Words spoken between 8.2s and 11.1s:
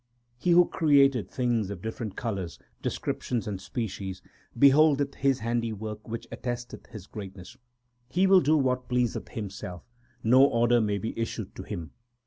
will do what pleaseth Himself; no order may